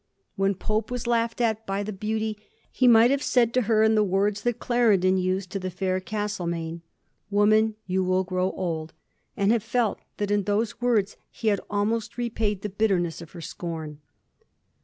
When 0.35 0.55
Pope 0.55 0.89
was 0.89 1.05
laughed 1.05 1.39
at 1.41 1.67
by 1.67 1.83
the 1.83 1.93
beauty, 1.93 2.35
he 2.71 2.87
might 2.87 3.11
have 3.11 3.21
said 3.21 3.53
to 3.53 3.61
her 3.69 3.83
in 3.83 3.93
the 3.93 4.03
wonis 4.03 4.41
that 4.41 4.57
Clarendon 4.57 5.17
used 5.17 5.51
to 5.51 5.59
the 5.59 5.69
feir 5.69 5.99
Castlemaine,' 6.03 6.81
Woman, 7.29 7.75
you 7.85 8.03
will 8.03 8.23
grow 8.23 8.49
old,' 8.53 8.93
and 9.37 9.51
have 9.51 9.61
felt 9.61 9.99
that 10.17 10.31
in 10.31 10.45
those 10.45 10.81
words 10.81 11.17
he 11.29 11.49
had 11.49 11.61
almost 11.69 12.17
repaid 12.17 12.63
the 12.63 12.67
bitterness 12.69 13.21
of 13.21 13.33
her 13.33 13.41
scorn. 13.41 13.99